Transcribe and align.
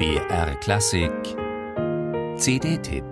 BR 0.00 0.54
Klassik 0.60 1.12
CD-Tipp 2.38 3.04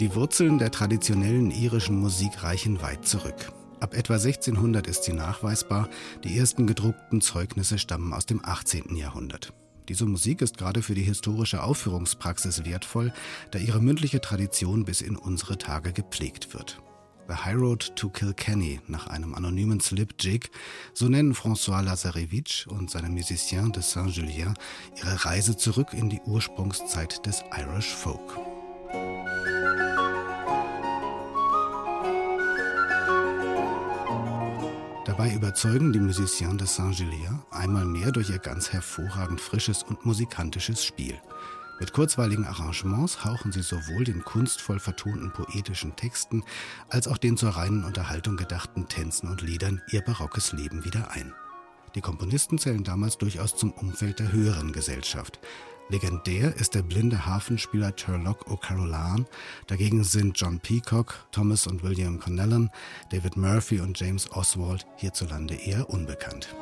Die 0.00 0.12
Wurzeln 0.16 0.58
der 0.58 0.72
traditionellen 0.72 1.52
irischen 1.52 2.00
Musik 2.00 2.42
reichen 2.42 2.82
weit 2.82 3.06
zurück. 3.06 3.52
Ab 3.80 3.94
etwa 3.94 4.14
1600 4.14 4.86
ist 4.86 5.04
sie 5.04 5.14
nachweisbar, 5.14 5.88
die 6.22 6.36
ersten 6.36 6.66
gedruckten 6.66 7.22
Zeugnisse 7.22 7.78
stammen 7.78 8.12
aus 8.12 8.26
dem 8.26 8.44
18. 8.44 8.94
Jahrhundert. 8.94 9.54
Diese 9.88 10.04
Musik 10.04 10.42
ist 10.42 10.58
gerade 10.58 10.82
für 10.82 10.94
die 10.94 11.02
historische 11.02 11.62
Aufführungspraxis 11.62 12.64
wertvoll, 12.64 13.12
da 13.50 13.58
ihre 13.58 13.80
mündliche 13.80 14.20
Tradition 14.20 14.84
bis 14.84 15.00
in 15.00 15.16
unsere 15.16 15.58
Tage 15.58 15.92
gepflegt 15.92 16.52
wird. 16.54 16.80
The 17.26 17.34
High 17.36 17.56
Road 17.56 17.96
to 17.96 18.10
Kilkenny 18.10 18.80
nach 18.86 19.06
einem 19.06 19.34
anonymen 19.34 19.80
Slip-Jig, 19.80 20.50
so 20.92 21.08
nennen 21.08 21.32
François 21.32 21.80
Lazarevich 21.80 22.66
und 22.68 22.90
seine 22.90 23.08
Musiciens 23.08 23.72
de 23.72 23.82
Saint-Julien 23.82 24.54
ihre 24.96 25.24
Reise 25.24 25.56
zurück 25.56 25.92
in 25.92 26.10
die 26.10 26.20
Ursprungszeit 26.26 27.24
des 27.26 27.42
Irish 27.56 27.94
Folk. 27.94 28.36
Dabei 35.20 35.34
überzeugen 35.34 35.92
die 35.92 36.00
Musiciens 36.00 36.56
de 36.56 36.66
Saint-Gilien 36.66 37.42
einmal 37.50 37.84
mehr 37.84 38.10
durch 38.10 38.30
ihr 38.30 38.38
ganz 38.38 38.72
hervorragend 38.72 39.38
frisches 39.38 39.82
und 39.82 40.06
musikantisches 40.06 40.82
Spiel. 40.82 41.14
Mit 41.78 41.92
kurzweiligen 41.92 42.46
Arrangements 42.46 43.22
hauchen 43.22 43.52
sie 43.52 43.60
sowohl 43.60 44.04
den 44.04 44.24
kunstvoll 44.24 44.80
vertonten 44.80 45.30
poetischen 45.30 45.94
Texten 45.94 46.42
als 46.88 47.06
auch 47.06 47.18
den 47.18 47.36
zur 47.36 47.50
reinen 47.50 47.84
Unterhaltung 47.84 48.38
gedachten 48.38 48.88
Tänzen 48.88 49.28
und 49.28 49.42
Liedern 49.42 49.82
ihr 49.90 50.00
barockes 50.00 50.52
Leben 50.52 50.86
wieder 50.86 51.10
ein. 51.10 51.34
Die 51.94 52.00
Komponisten 52.00 52.58
zählen 52.58 52.84
damals 52.84 53.18
durchaus 53.18 53.56
zum 53.56 53.72
Umfeld 53.72 54.18
der 54.18 54.32
höheren 54.32 54.72
Gesellschaft. 54.72 55.40
Legendär 55.88 56.54
ist 56.54 56.76
der 56.76 56.82
blinde 56.82 57.26
Hafenspieler 57.26 57.96
Turlock 57.96 58.46
O'Carolan. 58.46 59.26
Dagegen 59.66 60.04
sind 60.04 60.38
John 60.40 60.60
Peacock, 60.60 61.26
Thomas 61.32 61.66
und 61.66 61.82
William 61.82 62.20
Connellan, 62.20 62.70
David 63.10 63.36
Murphy 63.36 63.80
und 63.80 63.98
James 63.98 64.30
Oswald 64.30 64.86
hierzulande 64.96 65.54
eher 65.54 65.90
unbekannt. 65.90 66.54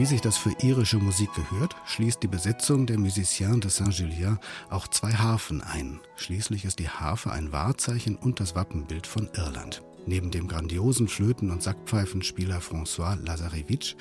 Wie 0.00 0.06
sich 0.06 0.22
das 0.22 0.38
für 0.38 0.56
irische 0.62 0.96
Musik 0.96 1.28
gehört, 1.34 1.76
schließt 1.84 2.22
die 2.22 2.26
Besetzung 2.26 2.86
der 2.86 2.98
Musiciens 2.98 3.60
de 3.60 3.70
Saint-Julien 3.70 4.38
auch 4.70 4.88
zwei 4.88 5.12
Harfen 5.12 5.60
ein. 5.60 6.00
Schließlich 6.16 6.64
ist 6.64 6.78
die 6.78 6.88
Harfe 6.88 7.30
ein 7.32 7.52
Wahrzeichen 7.52 8.16
und 8.16 8.40
das 8.40 8.54
Wappenbild 8.54 9.06
von 9.06 9.28
Irland. 9.36 9.82
Neben 10.06 10.30
dem 10.30 10.48
grandiosen 10.48 11.06
Flöten- 11.06 11.50
und 11.50 11.62
Sackpfeifenspieler 11.62 12.60
François 12.60 13.22
Lazarevich 13.22 13.94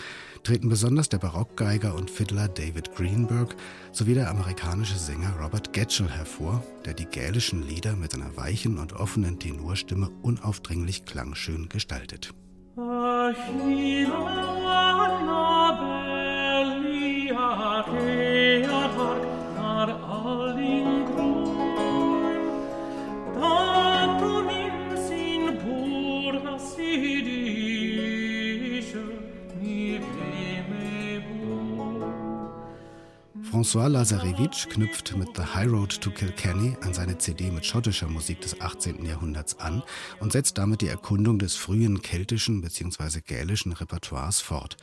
treten 0.44 0.70
besonders 0.70 1.10
der 1.10 1.18
Barockgeiger 1.18 1.94
und 1.94 2.10
Fiddler 2.10 2.48
David 2.48 2.96
Greenberg 2.96 3.58
sowie 3.92 4.14
der 4.14 4.30
amerikanische 4.30 4.98
Sänger 4.98 5.34
Robert 5.38 5.74
Getchell 5.74 6.08
hervor, 6.08 6.64
der 6.86 6.94
die 6.94 7.08
gälischen 7.08 7.68
Lieder 7.68 7.98
mit 7.98 8.14
seiner 8.14 8.38
weichen 8.38 8.78
und 8.78 8.94
offenen 8.94 9.38
Tenorstimme 9.38 10.10
unaufdringlich 10.22 11.04
klangschön 11.04 11.68
gestaltet. 11.68 12.34
François 33.50 33.88
Lazarevich 33.88 34.68
knüpft 34.70 35.16
mit 35.16 35.30
The 35.38 35.44
High 35.44 35.72
Road 35.72 36.02
to 36.02 36.12
Kilkenny 36.12 36.76
an 36.82 36.94
seine 36.94 37.18
CD 37.18 37.50
mit 37.50 37.66
schottischer 37.66 38.10
Musik 38.10 38.42
des 38.42 38.60
18. 38.60 39.06
Jahrhunderts 39.06 39.58
an 39.60 39.84
und 40.20 40.34
setzt 40.34 40.58
damit 40.58 40.82
die 40.82 40.88
Erkundung 40.88 41.40
des 41.40 41.56
frühen 41.56 42.02
keltischen 42.02 42.62
bzw. 42.62 43.22
gälischen 43.22 43.72
Repertoires 43.72 44.42
fort 44.42 44.76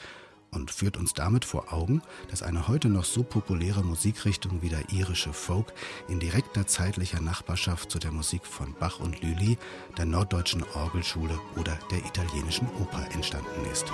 und 0.56 0.72
führt 0.72 0.97
uns 0.97 1.15
damit 1.15 1.44
vor 1.44 1.72
Augen, 1.72 2.03
dass 2.31 2.43
eine 2.43 2.67
heute 2.67 2.89
noch 2.89 3.05
so 3.05 3.22
populäre 3.22 3.84
Musikrichtung 3.84 4.62
wie 4.62 4.71
der 4.71 4.91
irische 4.91 5.33
Folk 5.33 5.72
in 6.09 6.19
direkter 6.19 6.67
zeitlicher 6.67 7.21
Nachbarschaft 7.21 7.91
zu 7.91 7.99
der 7.99 8.11
Musik 8.11 8.44
von 8.44 8.75
Bach 8.75 8.99
und 8.99 9.22
Lully, 9.22 9.59
der 9.97 10.06
norddeutschen 10.06 10.65
Orgelschule 10.75 11.39
oder 11.56 11.78
der 11.91 11.99
italienischen 11.99 12.69
Oper 12.81 13.06
entstanden 13.12 13.71
ist. 13.71 13.93